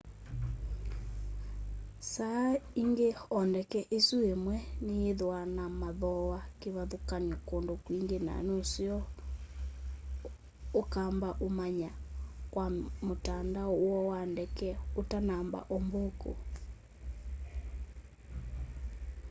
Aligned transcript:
saa 2.11 2.45
ingi 2.81 3.09
o 3.37 3.39
ndeke 3.49 3.79
isu 3.97 4.17
imwe 4.33 4.55
niyithwaa 4.85 5.45
na 5.57 5.65
mathooa 5.81 6.39
kivathukany'o 6.59 7.35
kundu 7.47 7.73
kwingi 7.83 8.17
na 8.27 8.33
nuseo 8.45 8.99
ukamba 10.81 11.29
umantha 11.47 11.89
kwa 12.53 12.65
mutandao 13.07 13.71
woo 13.83 14.03
wa 14.11 14.19
ndeke 14.31 14.69
utanamba 15.01 15.59
umbuku 15.75 16.31